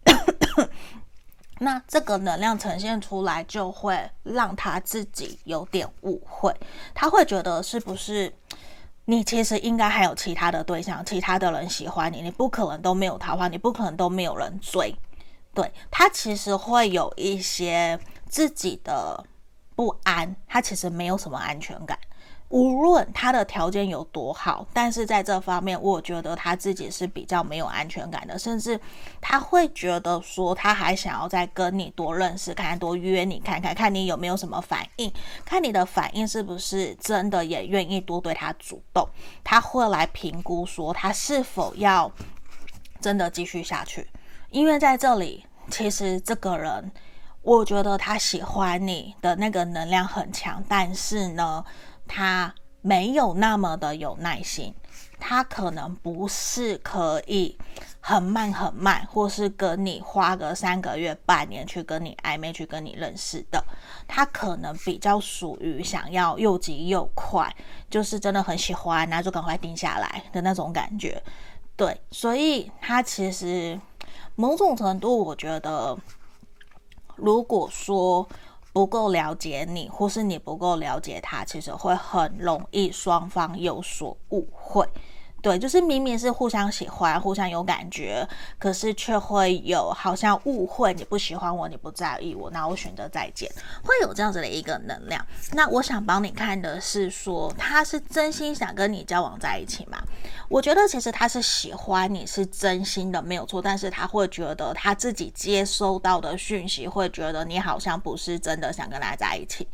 [1.60, 6.52] 那这个能量呈现出来，就会让他自己有点误会，
[6.92, 8.32] 他会觉得是不是？
[9.04, 14.94] 你其实应该还有其他的对象，其他的人喜欢你，你不可能都没有桃花，你不可能都没有人追。
[15.52, 19.22] 对，他其实会有一些自己的
[19.74, 21.98] 不安，他其实没有什么安全感。
[22.52, 28.78] 无论他的条件有多好，但是在这方面，我觉得他自己是比较没有安全感的，甚至
[29.22, 35.10] 他会觉得说，他还想要再跟你多认识，看多约你看看，看你有没有什么反应，
[35.46, 39.08] 看你的反应是不是真的也愿意多对他主动，
[39.42, 42.12] 他会来评估说他是否要
[43.00, 44.06] 真的继续下去，
[44.50, 46.92] 因为在这里，其实这个人，
[47.40, 51.64] 我觉得他喜欢你的那个能量很强，但是呢。
[52.14, 54.74] 他没有那么的有耐心，
[55.18, 57.56] 他可能不是可以
[58.00, 63.64] 很慢很慢，或是跟你花个三个月、半年去跟你暧昧、去跟你认识的。
[64.06, 67.50] 他可能比较属于想要又急又快，
[67.88, 71.22] 就是真的很喜欢，那就赶快定下来的那种感觉。
[71.76, 73.80] 对，所以他其实
[74.34, 75.96] 某种程度，我觉得，
[77.16, 78.28] 如果说。
[78.72, 84.86] 不够了解你，或是你不够了解他，其实会很容易双方有所误会。
[85.42, 88.26] 对，就是明明是互相喜欢、互相有感觉，
[88.60, 93.50] 可是却会有好像误会，你不喜欢我，你不在意我，那我选择再见，
[93.82, 95.26] 会有这样子的一个能量。
[95.50, 99.98] 那我想帮你看的是说，他是真心想跟你交往在一起吗？
[100.48, 103.60] 我觉得其实他是喜欢你，是真心的，没有错。
[103.60, 109.66] 但是他会觉得他自己接收到的讯息，会觉得你好像不是真的想跟他在一起。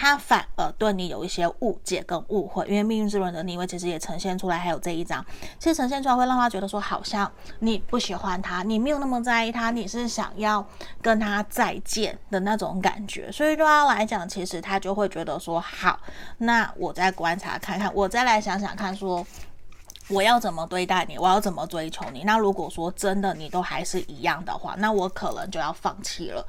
[0.00, 5.24] 他反而对你有一些误解跟误会，因为命运之轮的逆位其实也呈现出来，还有这一张，
[5.58, 10.64] 其实呈现出来会让他觉得说，好像你不喜欢他，你没有那么在意他，你是想要
[11.02, 13.32] 跟他再见的那种感觉。
[13.32, 15.98] 所以对他来讲，其实他就会觉得说，好，
[16.38, 19.26] 那我再观察看看，我再来想想看，说
[20.08, 22.22] 我要怎么对待你，我要怎么追求你。
[22.22, 26.46] 那如果说真的你都还是一样的话，那我可能就要放弃了。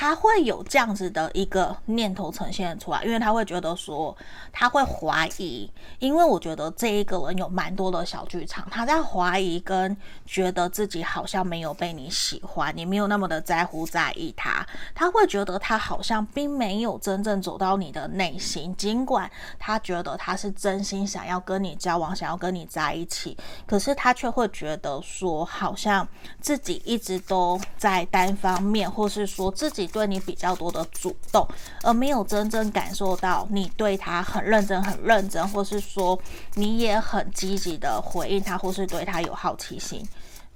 [0.00, 4.16] 他会有这样子的一个念头呈现出来，因为他会觉得说，
[4.52, 26.06] 他会怀疑，因为我觉得这一个人有蛮多的小剧场，他在怀疑跟觉得自己好像没有被你喜欢，你没有那么的在乎在意他，他会觉得他好像并没有真正走到你的内心，尽管他觉得他是真心想要跟你交往，想要跟你在一起，可是他却会觉得说，好像
[26.40, 29.87] 自己一直都在单方面，或是说自己。
[29.88, 31.46] 对你比较多的主动，
[31.82, 36.18] 而没有真正感受到你对他很认真、很认真，或是说
[36.54, 40.06] 你也很积极的回应他，或是对他有好奇心。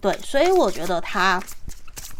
[0.01, 1.43] 对，所以我觉得他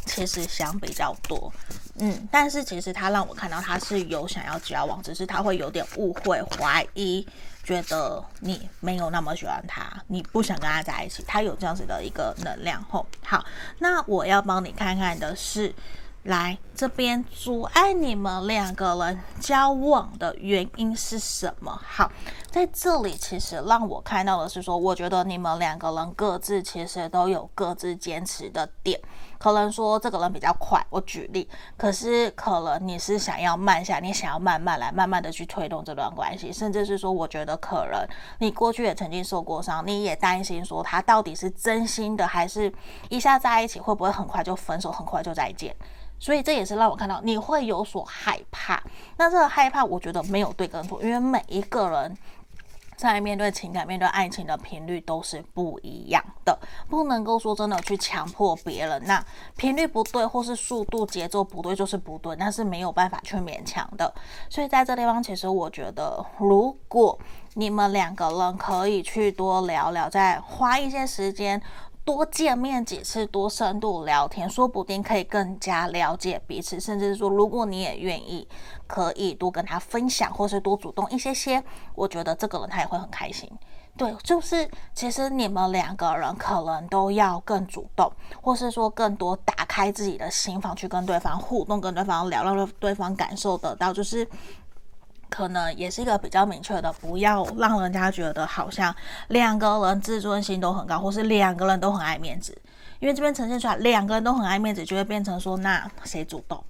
[0.07, 1.53] 其实想比较多，
[1.97, 7.27] 嗯，但是其实他让我看到他是有想要交往，只是他会有点误会、怀疑，
[7.65, 12.81] 觉得你没有那么喜欢他，你不想跟他在一起，他有这样子的一个能量。
[12.89, 13.45] 吼，好，
[13.79, 15.75] 那我要帮你看看的是。
[16.25, 21.81] 来这边阻碍你们两个人交往的原因是什么？
[21.85, 22.11] 好，
[22.49, 29.01] 在这里其实让我看到的是说，我觉得你们两个人各自其实都有各自坚持的点。
[29.37, 38.07] 可能说这个人比较快，我举例，可是可能你是想要慢下，你想要慢慢来，慢慢的去推动这段关系，甚至是说，我觉得可能
[38.39, 42.73] 你过去也曾经受过伤，你也担心说他到底是真心的，还是
[43.09, 45.75] 一下在一起会不会很快就分手，很快就再见。
[46.23, 48.81] 所以这也是让我看到你会有所害怕。
[49.17, 52.17] 那这个害怕，我觉得没有对跟错，因为每一个人
[52.97, 56.57] 在面对情感、面对爱情的频率都是不一样的，
[56.89, 59.03] 不能够说真的去强迫别人。
[59.05, 59.21] 那
[59.57, 64.15] 频率不对，或是速度节奏不对，就是不对，那是没有办法去勉强的。
[64.49, 67.19] 所以在这地方，其实我觉得，如果
[67.55, 71.61] 你们两个人可以去多聊聊，再花一些时间。
[72.05, 76.81] 多见面几次，多深度聊天，说不定可以更加了解彼此。
[76.81, 78.47] 甚至说，如果你也愿意，
[78.87, 81.63] 可以多跟他分享，或是多主动一些些，
[81.95, 83.49] 我觉得这个人他也会很开心。
[83.97, 88.11] 对，就是其实你们两个人可能都要更主动，
[88.41, 94.29] 或是说更多打开自己的心房去跟对方互动，跟对方聊，让对方感受得到，就是。
[95.33, 98.95] 可能也是一个比较明确的，不要让人家觉得好像
[99.29, 102.55] 两个人自尊心都很高，或是两个人都很爱面子。
[103.01, 106.63] 因为这边呈现出来两个人都很爱面子，就会变成说，那谁主动？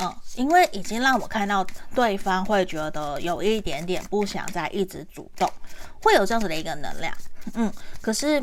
[0.00, 5.50] 嗯，因为已经让我看到对方会觉得有一点点不想再一直主动，
[6.02, 7.12] 会有这样子的一个能量。
[7.54, 8.42] 嗯，可是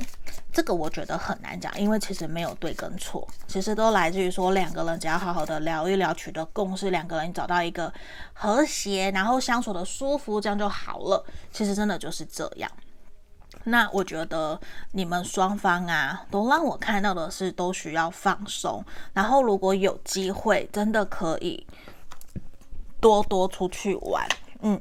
[0.51, 7.93] 这个我觉得很难讲，因为其实没有对跟错，其实都来自于说两个人只要好好的聊一聊，取得共识，两个人找到一个
[8.33, 11.25] 和谐，然后相处的舒服，这样就好了。
[11.51, 12.71] 其实真的就是这样。
[13.65, 14.59] 那我觉得
[14.91, 21.65] 你们双方啊，都让我看到的是都需要放松，然后如果有机会，真的可以
[22.99, 24.27] 多多出去玩，
[24.61, 24.79] 嗯。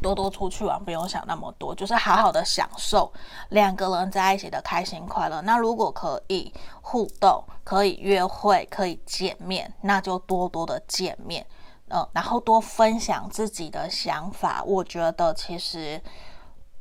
[0.00, 3.12] 多多出去玩，不用想那么多，就是好好的享受
[3.50, 5.40] 两个人在一起的开心快乐。
[5.42, 11.46] 那如果可以互动，可以约会，可以见面，那就多多的见面，
[11.88, 14.62] 嗯，然后多分享自己的想法。
[14.64, 16.00] 我觉得其实，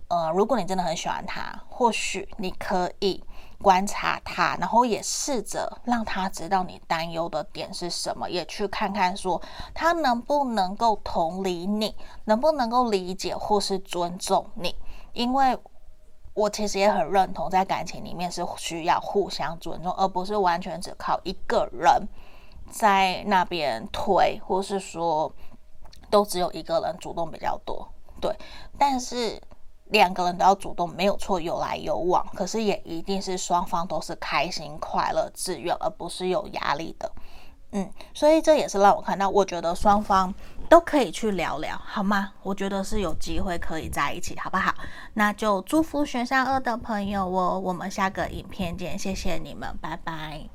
[0.08, 3.23] 呃，如果你真的很喜欢他，或许你可以。
[3.60, 9.41] 观察他，然后也试着让他知道你担忧的点是什么，也去看看说
[9.74, 14.76] 他能不能够同理你，能不能够理解或是尊重你。
[15.13, 15.58] 因为
[16.34, 22.08] 我其实也很认同，在感情里面是需要互相尊重，而不是完全只靠一个人
[22.70, 25.34] 在那边推，或是说
[26.12, 27.88] 都只有一个人主动比较多。
[28.22, 28.36] 对，
[28.78, 29.41] 但是。
[29.89, 37.12] 两个人都要主动，没有错，有来有往，可是也一定是双方都是开心、快乐、自愿，而不是有压力的。
[37.71, 40.34] 嗯，所以这也是让我看到，我觉得双方
[40.69, 42.32] 都可以去聊聊，好吗？
[42.41, 44.73] 我觉得是有机会可以在一起，好不好？
[45.15, 50.50] 那就祝福选项二的朋友哦，我们下个影片见，谢谢你们，拜拜。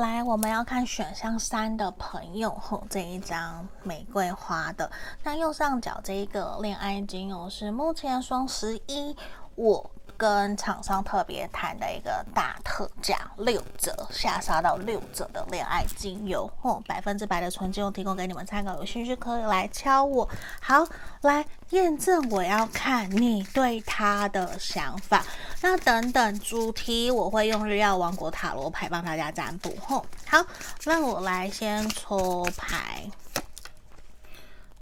[0.00, 4.90] 来，我们要看选项三的朋友吼，这一张玫瑰花的。
[5.22, 9.14] 那右上角这一个恋爱精油是目前双十一
[9.56, 20.28] 我跟厂商特别谈的一个大特价，六折下杀到六折的恋爱精油哦，百分之百的纯精油提供给你们参考，有兴趣可以来敲我。
[20.60, 20.86] 好，
[21.22, 25.24] 来验证，我要看你对他的想法。
[25.62, 29.74] 那等等主题，我会用日曜王国塔罗牌帮大家占卜。
[29.80, 30.44] 吼，好，
[30.82, 33.10] 让我来先抽牌。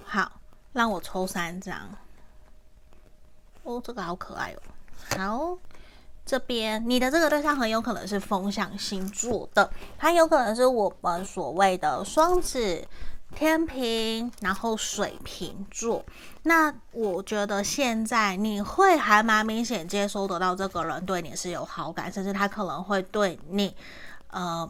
[0.05, 0.33] 好，
[0.73, 1.95] 让我抽三张。
[3.63, 4.63] 哦，这个好可爱哦。
[5.17, 5.57] 好，
[6.27, 12.87] 这边你的这个对象很有可能是风象星座的，他有可能是我们所谓的双子。
[13.35, 16.03] 天平，然后水瓶座，
[16.45, 23.77] 那我觉得现在你会还蛮明显接收得到这个人对你是有好感，甚至他可能会对你，
[24.29, 24.67] 呃，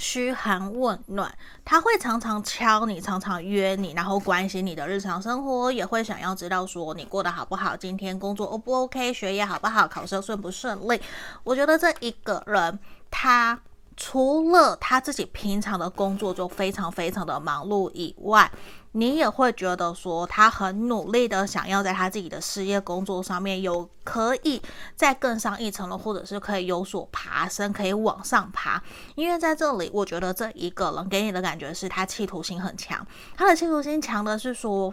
[0.00, 1.32] 嘘寒问暖，
[1.64, 11.00] 他会常常敲你，常常约你，然后关心你的日常生活，也会想要知道说你过得好不好，今天工作 O 不 OK，学业好不好，考试顺不顺利。
[11.44, 12.78] 我觉得这一个人
[13.10, 13.60] 他。
[14.02, 18.50] 除了他自己平常的工作就非常非常的忙碌以外，
[18.92, 24.60] 你也会觉得说他很努力的想要在他自己的事业工作上面有可以
[24.96, 28.82] 再更上一层楼，或者是可以有所爬升，可以往上爬。
[29.14, 34.92] 因为在这里，我觉得这一个人给你的感觉是他企图心很强，他的企图心强的是说，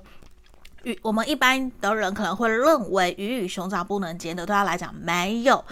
[0.84, 5.66] 与我们一般的人可能会认为鱼与熊掌不能兼得，对他来讲没有。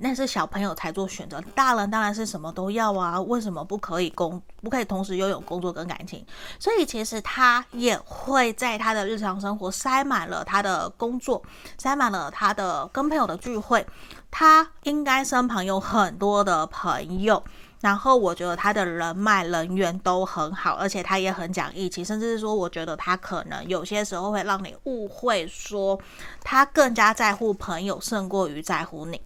[0.00, 3.20] 那是小朋友才做选择，大人当然是什么都要啊！
[3.20, 6.24] 为什么不可以工，不可以同时拥有工作跟感情？
[6.58, 11.42] 所以其实他也会在他的日常生活塞满了他的工作，
[11.78, 13.84] 塞满了他的跟朋友的聚会。
[14.30, 17.42] 他应该身旁有很多的朋友，
[17.80, 25.98] 然后我觉得他的人脉人缘都很好，而且他也很讲义气，甚至是说，我觉得他可能有些时候会让你误会，说
[26.44, 29.20] 他更加在乎朋友胜过于在乎你。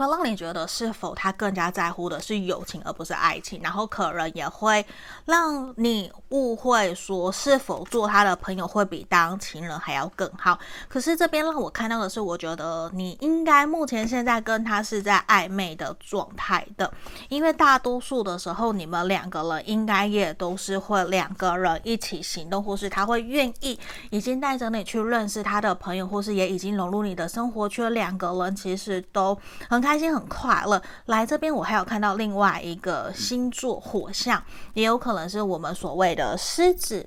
[0.00, 4.84] 会让你觉得是否他更加在乎的是友情而不是爱情，然后可能也会
[5.26, 10.58] 让你误会说是否做他的朋友会比当情人还要更好。
[10.88, 16.90] 可是这边让我看到的是，我觉得你应该目前现在跟他是在暧昧的状态的，
[17.28, 23.78] 因为大多数的时候你们两个人应该也都是会两个人一起行动，或是他会愿意
[24.10, 29.36] 已经带着你去认识他的朋友，或是也已经融入你的生活圈，两个人其实都
[29.68, 30.80] 很开开心很快乐。
[31.06, 34.40] 来这边，我还有看到另外一个星座火象，
[34.74, 37.04] 也有可能是我们所谓的狮子，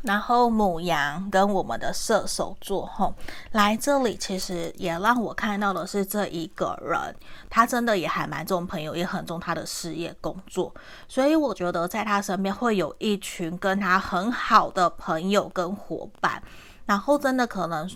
[0.00, 2.86] 然后母羊跟我们的射手座。
[2.86, 3.14] 吼，
[3.52, 7.14] 来这里其实也让我看到的是这一个人，
[7.50, 10.74] 他真的也还蛮重朋友，也很重他的事业工作，
[11.06, 16.42] 所以我觉得在他身边会有一群跟他很好的朋友跟伙伴，
[16.86, 17.86] 然后真的可能。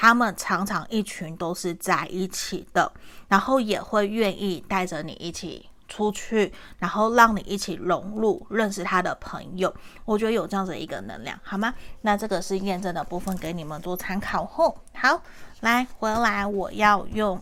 [0.00, 2.90] 他们常常一群都是在一起的，
[3.28, 9.70] 然后也会愿意带着你一起出去，然后让你一起融入，认识他的朋友。
[10.06, 11.74] 我觉得有这样子一个能量，好吗？
[12.00, 15.20] 那这个是验证的部分，给你们做参考后，好，
[15.60, 17.38] 来回来，我要用。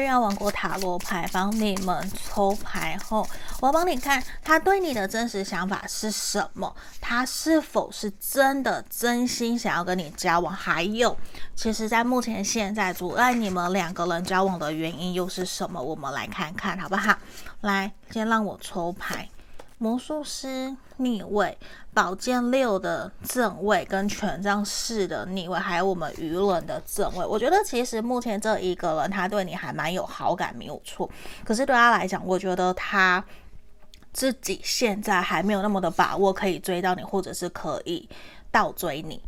[0.00, 3.26] 月亮王国塔罗牌帮你们抽牌后，
[3.60, 11.16] 我要帮你看他对你的真实想法是什么，他是否是真的真心想要跟你交往，还有，
[11.54, 15.80] 其实，在目前现在阻碍你们两个人交往的原因又是什么？
[15.80, 17.16] 我们来看看好不好？
[17.60, 19.28] 来，先让我抽牌。
[19.78, 21.58] 魔术师逆位，
[21.92, 27.26] 宝剑六的正位，跟权杖四的逆位，还有我们舆论的正位。
[27.26, 31.10] 我觉得其实目前这一个人，他对你还蛮有好感，没有错。
[31.44, 33.22] 可是对他来讲，我觉得他
[34.12, 38.08] 自己现在还没有那么的把握可以追到你，或者是可以
[38.50, 39.20] 倒追你。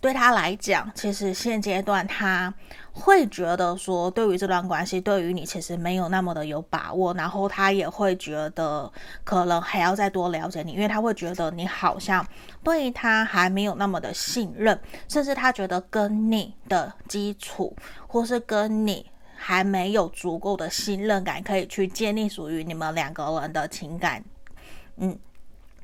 [0.00, 2.52] 对他来讲，其实现阶段他
[2.92, 8.90] 会觉得说，对于这段关系，对于你其实没有那么的有把握，然后他也会觉得
[9.24, 12.24] 可能还要再多了解你，因为他会觉得你好像
[12.62, 14.78] 对他还没有那么的信任，
[15.08, 17.74] 甚至他觉得跟你的基础
[18.06, 24.22] 或是跟你还没有足够的信任感，可以去建立属于你们两个人的情感，
[24.96, 25.18] 嗯。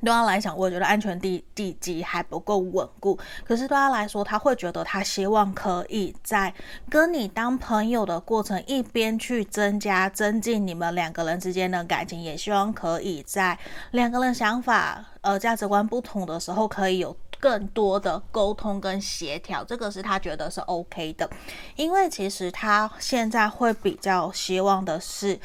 [0.05, 3.17] 对他来讲，我觉得安全地地基还不够稳固。
[3.43, 6.53] 可是对他来说，他会觉得他希望可以在
[6.89, 13.57] 跟你当朋友的过程，一边去增加、增进你们两个人之间的感情，也希望可以在
[13.91, 19.63] 两个人想法、呃价值观不同的时候，可以有更多的沟通跟协调。
[19.63, 21.29] 这个是他觉得是 OK 的，
[21.75, 25.39] 因为其实他现在会比较希望的是。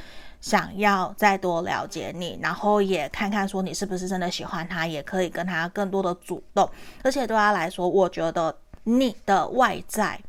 [0.45, 6.69] 想要再多了解你，然后也看看说你是不是真的喜欢他，也可以跟他更多的主动。
[7.03, 10.21] 而且对他来说，我觉得你的外在。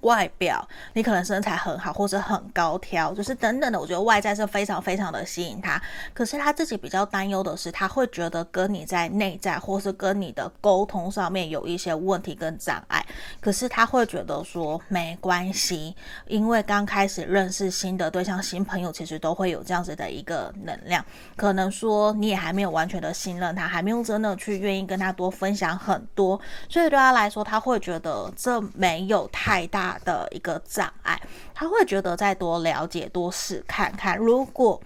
[0.00, 3.80] 外表，你可能身材很好，或者很高挑，就是等等的。
[3.80, 5.80] 我觉得外在是非常非常的吸引他。
[6.14, 13.04] 可是他自己比较担忧的是，他会觉得跟你在内在或是跟你的沟通上面有一些问题跟障碍。
[13.40, 15.96] 可是他会觉得说没关系，
[16.26, 21.04] 因为刚开始认识新的对象、新朋友，其实都会有这样子的一个能量。
[21.36, 29.87] 可能说你也还没有完全的信任他，还没有真的去愿意跟他多分享很多，所以对他来说，他会觉得这没有太大。
[30.04, 31.20] 的一个障碍，
[31.54, 34.18] 他会觉得再多了解、多试看看。
[34.18, 34.80] 如果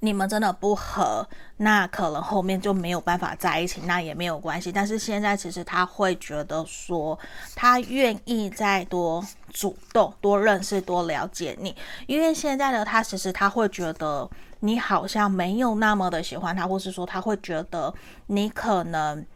[0.00, 4.70] 你们真的不合，那可能后面就没有办法在一起，那也没有关系。
[4.70, 7.18] 但是现在其实他会觉得说，
[7.56, 9.20] 他愿意再多
[9.52, 11.74] 主动、多认识、多了解你，
[12.06, 14.30] 因为现在的他其实他会觉得
[14.60, 17.92] 你好像没有那么的喜欢他，或是说他会觉得
[18.26, 19.26] 你可能。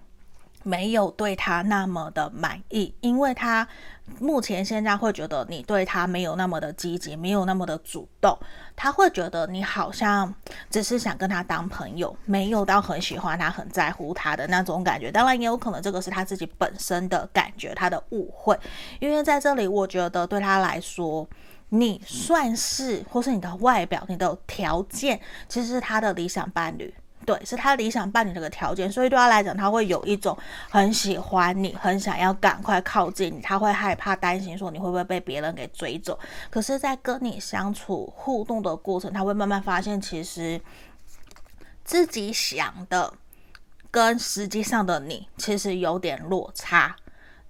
[0.65, 3.67] 没有对他那么的满意，因为他
[4.19, 8.37] 目前现在会觉得你对他没有那么的积极，没有那么的主动，
[8.77, 10.33] 他会觉得你好像
[10.71, 15.11] 只是想跟他当朋友，没有到很喜欢他、很在乎他的那种感觉。
[15.11, 18.59] 当然也有可能这个是他自己本身的感觉，他的误会。
[19.01, 21.27] 因为在这里，我觉得对他来说，
[21.71, 26.93] 你算是或是你的外表、你的条件，其实是他的理想伴侣。
[27.25, 30.37] 对，是他理想伴侣这个条件，所以对他来讲，他会有一种
[30.69, 36.19] 很喜欢你，很想要赶快靠近你，他会害怕、担心说你会不会被别人给追走。
[36.51, 40.61] 可是，在跟你相处互动的过程，他会慢慢发现，其实
[41.85, 43.13] 自己想的
[43.91, 46.97] 跟实际上的你其实有点落差。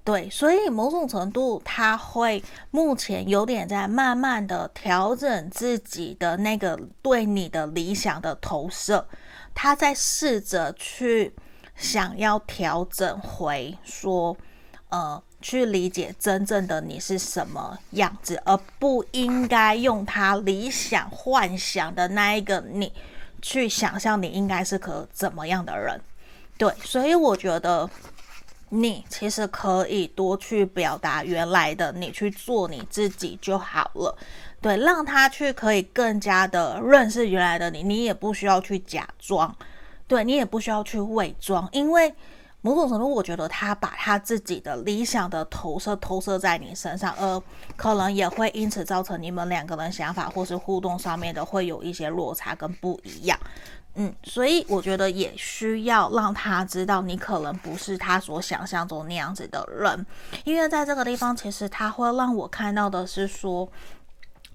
[0.04, 2.42] 对，所以某种程度，他会
[2.72, 9.06] 目前有点在慢慢的调整自己的那个对你的理想的投射。
[9.55, 11.34] 他在试着去
[11.76, 14.36] 想要调整回说，
[14.88, 22.92] 呃，去理解真正的你是什么样子，而不应该用他理想幻想的那一个你
[23.40, 26.00] 去想象你应该是个怎么样的人。
[26.59, 27.88] 对，所以我觉得
[28.68, 34.16] 你其实可以多去表达原来的你，去做你自己就好了。
[34.62, 39.52] 对，让他去可以更加的认识原来的你，你也不需要去假装，
[40.06, 42.14] 对，你也不需要去伪装，因为
[42.60, 47.42] 某种程度，我觉得他把他自己的理想的投射投射在你身上，而
[47.74, 53.36] 可能也会因此造成你们两个人想法或是互动上面的会有一些落差跟不一样。
[53.96, 60.06] 嗯，所以我觉得也需要让他知道，你可能不是他所想象中那样子的人，
[60.44, 63.68] 因为在这个地方，其实他会让我看到的是说。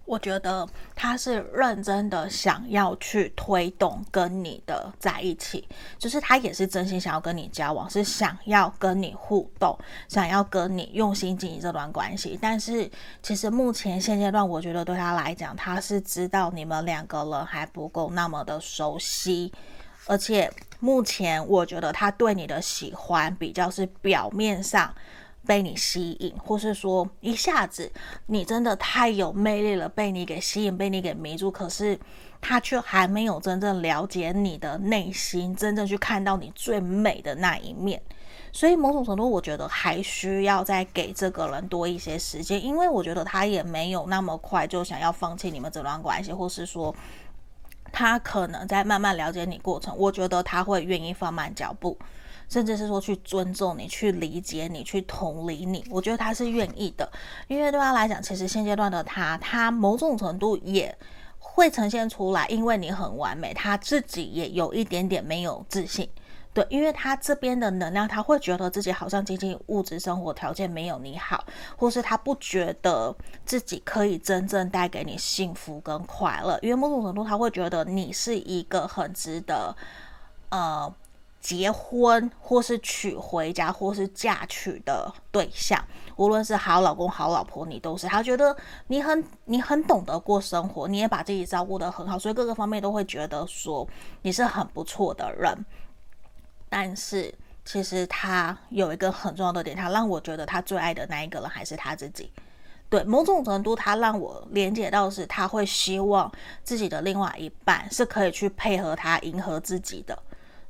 [0.08, 5.68] 我觉得他是认真的想要去推动跟你的在一起，
[6.00, 9.78] 就是他也是真心想要跟你交往，是想要跟你互动，
[10.08, 12.40] 想要跟你用心经营这段关系。
[12.42, 12.90] 但是
[13.22, 19.52] 其实目前现阶段，我觉得对他来讲，他是知道你们两个人还不够那么的熟悉，
[20.06, 20.50] 而且
[20.80, 24.96] 目前我觉得他对你的喜欢比较是表面上。
[25.48, 27.92] 被你吸引，或是说一下子
[28.26, 31.98] 你真的太有魅力了，被你给吸引，被你给迷住，可是
[32.42, 38.02] 他却还没有真正了解你的内心，真正去看到你最美的那一面。
[38.52, 46.94] 所以某种程度，我觉得还需要再给这个人多一些时间，因为我觉得他也没有那么快就想要放弃你们这段关系，或是说
[47.92, 51.98] 他可能在慢慢了解你过程，我觉得他会愿意放慢脚步。
[52.50, 57.12] 甚至是说去尊重你，去理解你，去同理你，我觉得他是愿意的，
[57.48, 60.98] 因为对他来讲，其实现阶段的他，他某种程度也
[61.40, 66.10] 会呈现出来，因为你很完美，他自己也有一点点没有自信，
[66.54, 71.44] 对，因为他这边的能量，他会觉得自己好像经济物质生活条件没有你好，
[71.76, 73.14] 或是他不觉得
[73.46, 79.76] 自己可以真正带给你幸福跟快乐，因为某种程度他会觉得你是一个很值得，
[80.50, 80.94] 呃。
[81.48, 85.82] 结婚或是娶回家或是嫁娶的对象，
[86.18, 88.54] 无论是好老公好老婆，你都是他觉得
[88.88, 93.88] 你很你很懂得过生活，你也把自己照顾得很好，所以各个方面都会觉得说
[94.24, 95.66] 你是很不错的人。
[96.68, 97.34] 但是
[97.64, 102.30] 其实他有一个很重要的点，他让我觉得他最爱的那一个人还是他自己。
[102.90, 106.30] 对，某种程度，他让我连接到是他会希望
[106.66, 110.22] 自己的另外一半是可以去配合他，迎合自己的。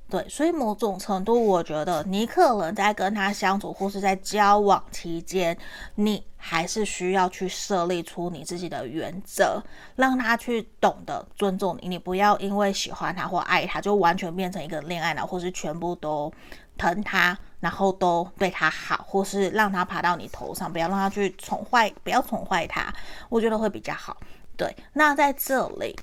[0.09, 5.57] 对，所以某种程度，我觉得你可能在跟他相处或是在交往期间，
[5.95, 9.61] 你还是需要去设立出你自己的原则，
[9.97, 11.89] 让他去懂得尊重你。
[11.89, 16.31] 你不要因为喜欢他或爱他，就完全变成一个恋爱脑，或是全部都
[16.77, 22.93] 疼他，然后都对他好，或是让他爬到你头上，不要让他去宠坏，不要宠坏他，
[23.27, 24.15] 我觉得会比较好。
[24.55, 25.93] 对，那在这里。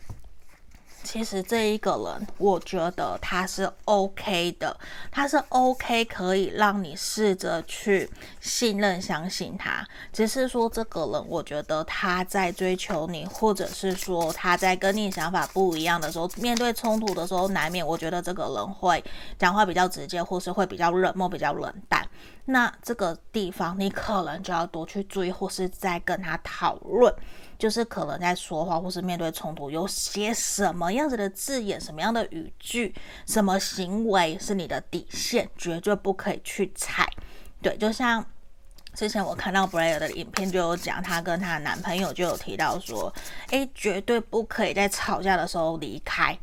[1.04, 4.76] 其实这一个人，我觉得他是 OK 的，
[5.12, 9.86] 他是 OK，可以让你试着去信任、相信他。
[10.12, 19.04] 只是说这个人，我觉得他在追求你，或者是说他在跟你想法不一样的时候，面对冲突的时候，难免我觉得这个人会
[19.38, 22.02] 讲话比较直接，或是会比较冷漠、比较冷淡。
[22.46, 27.14] 那这个地方，你可能就要多去注意，或是再跟他讨论。
[27.58, 32.94] 就是可能在说话或是面对冲突，有些什么样子的字眼、什么样的语句、
[33.26, 37.08] 什么行为是你的底线，绝对不可以去踩。
[37.62, 38.24] 对，就像
[38.92, 43.12] 之前我看到 Blair 的影片就有讲，她跟她男朋友就有提到说，
[43.50, 46.38] 诶，绝对不可以在吵架的时候离开。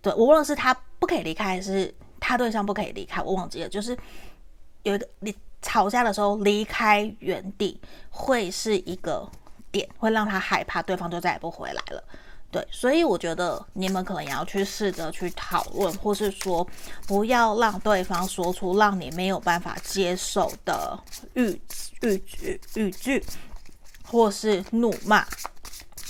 [0.00, 3.96] 对，无论是他不可以离开，还是他对象不可以离开，我忘记了，就是
[4.84, 7.80] 有一个你吵架的时候离开原地
[8.10, 9.28] 会是一个。
[9.70, 12.02] 点会让他害怕，对方就再也不回来了。
[12.52, 16.66] 对，所以我觉得你们可能也要去试着去讨论，或是说
[17.06, 20.98] 不要让对方说出让你没有办法接受的
[21.34, 21.60] 语
[22.00, 23.24] 语句语句，
[24.02, 25.24] 或是怒骂，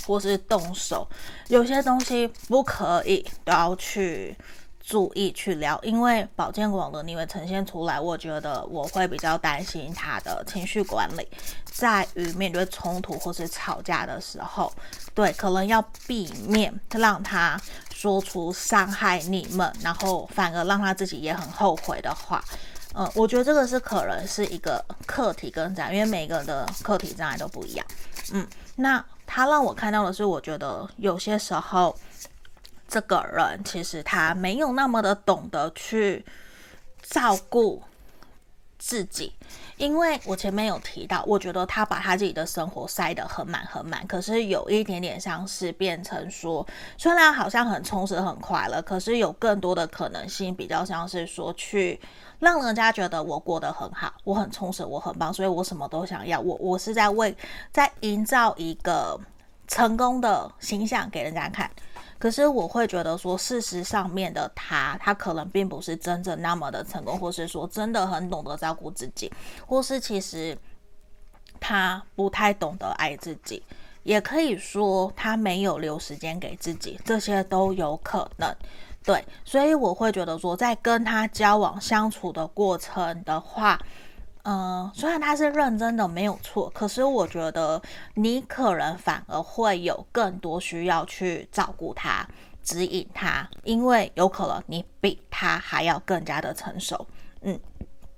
[0.07, 1.07] 或是动手。
[1.49, 4.35] 有些东西不可以，都要去。
[4.81, 11.28] 注意去聊，因为宝剑王的你会呈现出来，我觉得我会比较担心他的情绪管理，
[11.64, 14.72] 在于面对冲突或是吵架的时候，
[15.14, 17.61] 对，可能要避免让他
[17.95, 22.43] 说出伤害你们，然后反而让他自己也很后悔的话。
[22.95, 27.87] 嗯，我觉得这个是可能是一个课题跟障碍，因为每个人的课题障碍都不一样。
[28.33, 31.97] 嗯，那他让我看到的是，我觉得有些时候。
[32.91, 36.26] 这个人其实他没有那么的懂得去
[37.01, 37.80] 照顾
[38.78, 39.32] 自己，
[39.76, 46.66] 因为我前面有提到，我觉得他把他自己的生活塞得很满很满，可是有一点点像是变成说，
[46.99, 52.01] 虽然好像很充实很快乐，可是有更多的可能性，比较像是说去
[52.38, 57.36] 让人家觉得我过得很好，我很充实，我很棒，所以我什么都想要，我我是在为
[57.70, 59.20] 在营造一个
[59.68, 61.70] 成功的形象给人家看。
[62.21, 69.33] 可是我会觉得说，事实上面的他，他可能并不是真正那么的成功，或是说真的很懂得照顾自己，
[69.66, 70.57] 或是其实
[71.59, 73.62] 他不太懂得爱自己，
[74.03, 78.55] 也可以说他没有留时间给自己，这些都有可能。
[79.03, 83.81] 对，所以我会觉得说，在跟他交往相处的过程的话。
[84.43, 87.80] 嗯、呃，虽然他是认真的，没有错，可是我觉得
[88.14, 92.26] 你可能反而会有更多需要去照顾他、
[92.62, 97.07] 指引他，因为有可能你比他还要更加的成熟。
[97.43, 97.59] 嗯，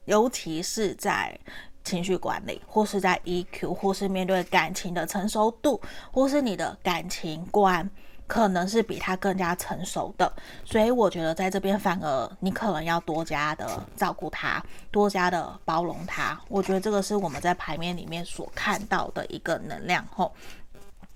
[0.04, 1.36] 尤其是在
[1.84, 5.80] 情绪管理，或是在 EQ，或是面对感情的成熟度，
[6.12, 7.90] 或是你的感情观。
[8.26, 10.32] 可能是比他更加成熟的，
[10.64, 16.40] 所以我觉得在这边反而你可能要多加的照顾他，多加的包容他。
[16.48, 20.32] 我觉得这个是我们在牌面里面所看到的一个能量吼。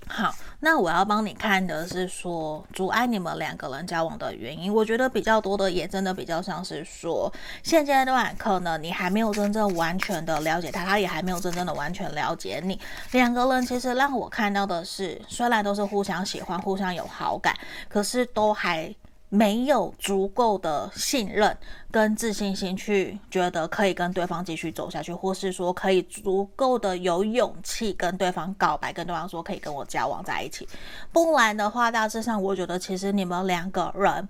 [0.08, 4.72] 好，那我要帮你看的是说阻碍你们两个人交往的原因。
[4.72, 7.30] 我觉得比较多的也真的比较像是说，
[7.62, 12.80] 现阶段可能你还没有真正完全的了解他，他也还没有真正的完全了解你。
[13.12, 17.54] 两个人其实让我看到的是，虽然都是互相喜欢、互相有好感，
[17.88, 18.94] 可是都还。
[19.28, 21.56] 没有足够的信任
[21.90, 30.68] 跟自信心去觉得可以跟对方继续走下去，或是说可以足够的有勇气跟对方告白，跟对方说可以跟我交往在一起。
[31.12, 34.28] 不然的话，大致上我觉得其实你们两个人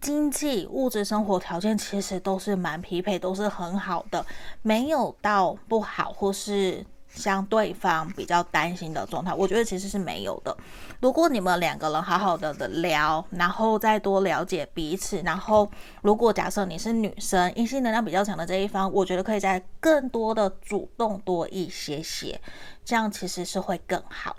[0.00, 4.24] 经济物质生活条件其实都是蛮匹配，都是很好的，
[4.62, 6.86] 没有到不好或是。
[7.14, 10.56] 像对方比较担心的状态，我觉得其实是没有的。
[11.00, 15.70] 如果你们两个人好好的的聊，然后再多了解彼此，然后
[16.02, 22.40] 如果假设你是女生，阴性能量比较强的这一方，我觉得可以再更多的主动多一些些，
[22.84, 24.36] 这样其实是会更好。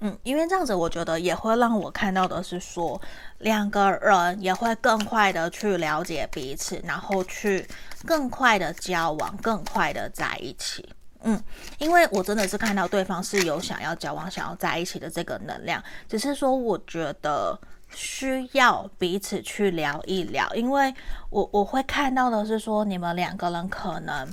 [0.00, 3.00] 嗯，因为这样子，我觉得也会让我看到的是说，
[3.38, 7.66] 两个人也会更快的去了解彼此，然后去
[8.04, 10.86] 更快的交往，更快的在一起。
[11.28, 11.42] 嗯，
[11.78, 17.58] 因为我真的是看到对方是有想要交往、想要在一起的这个能量，只是说我觉得
[17.90, 20.94] 需要彼此去聊一聊，因为
[21.30, 24.32] 我我会看到的是说你们两个人可能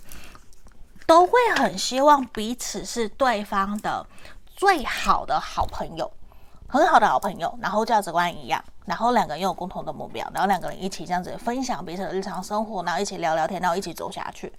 [1.07, 4.05] 都会很希望彼此是对方的
[4.55, 6.11] 最好的好朋友，
[6.67, 14.53] 很好的好朋友，然后价值观一样，然后两个人又有共同的目标，然后两个人一起这样子分享彼此的日常生活，然后一起聊聊天，然后一起走下去。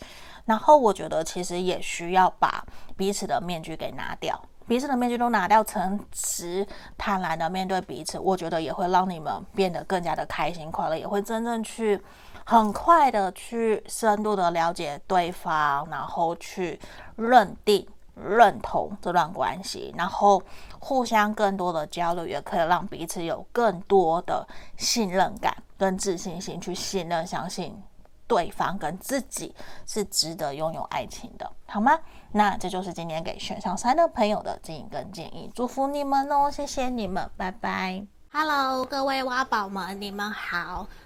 [0.44, 2.64] 然后我觉得其实也需要把
[2.96, 6.66] 彼此的面具给拿掉，彼此的面具都拿掉，诚实
[6.98, 12.00] 坦然的面对彼此，我觉得也会让你们变得更加的开心快乐，也会真正去
[12.44, 16.78] 很快的去深度的了解对方，然后去
[17.16, 20.42] 认定认同这段关系，然后
[20.78, 27.82] 互相更多的交流，也可以让彼此有更多的信任感跟自信心，去信任相信。
[28.26, 29.54] 对方跟自己
[29.86, 31.98] 是值得拥有爱情的，好吗？
[32.32, 38.06] 那这就是今天给选上三的朋友的建议跟建议，祝福你们哦，谢谢你们，拜拜。
[38.32, 40.88] Hello，各位挖宝们，你们好。